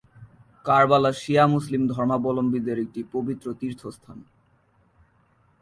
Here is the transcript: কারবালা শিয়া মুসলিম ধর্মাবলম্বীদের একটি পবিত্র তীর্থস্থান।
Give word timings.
কারবালা 0.65 1.11
শিয়া 1.13 1.45
মুসলিম 1.47 1.81
ধর্মাবলম্বীদের 1.87 2.77
একটি 2.79 3.01
পবিত্র 3.11 3.47
তীর্থস্থান। 3.59 4.17